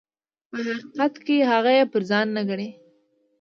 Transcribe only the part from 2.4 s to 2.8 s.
ګڼي.